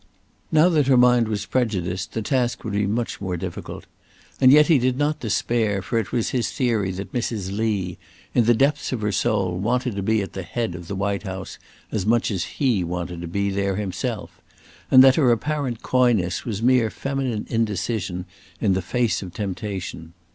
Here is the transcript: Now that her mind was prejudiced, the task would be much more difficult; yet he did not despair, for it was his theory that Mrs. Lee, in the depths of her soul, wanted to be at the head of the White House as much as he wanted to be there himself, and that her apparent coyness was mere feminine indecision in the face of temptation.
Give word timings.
Now 0.51 0.67
that 0.69 0.87
her 0.87 0.97
mind 0.97 1.27
was 1.27 1.45
prejudiced, 1.45 2.13
the 2.13 2.23
task 2.23 2.63
would 2.63 2.73
be 2.73 2.87
much 2.87 3.21
more 3.21 3.37
difficult; 3.37 3.85
yet 4.39 4.65
he 4.65 4.79
did 4.79 4.97
not 4.97 5.19
despair, 5.19 5.83
for 5.83 5.99
it 5.99 6.11
was 6.11 6.29
his 6.31 6.49
theory 6.51 6.89
that 6.93 7.13
Mrs. 7.13 7.55
Lee, 7.55 7.99
in 8.33 8.45
the 8.45 8.55
depths 8.55 8.91
of 8.91 9.01
her 9.01 9.11
soul, 9.11 9.59
wanted 9.59 9.95
to 9.95 10.01
be 10.01 10.23
at 10.23 10.33
the 10.33 10.41
head 10.41 10.73
of 10.73 10.87
the 10.87 10.95
White 10.95 11.21
House 11.21 11.59
as 11.91 12.03
much 12.03 12.31
as 12.31 12.45
he 12.57 12.83
wanted 12.83 13.21
to 13.21 13.27
be 13.27 13.51
there 13.51 13.75
himself, 13.75 14.41
and 14.89 15.03
that 15.03 15.17
her 15.17 15.31
apparent 15.31 15.83
coyness 15.83 16.45
was 16.45 16.63
mere 16.63 16.89
feminine 16.89 17.45
indecision 17.47 18.25
in 18.59 18.73
the 18.73 18.81
face 18.81 19.21
of 19.21 19.35
temptation. 19.35 20.13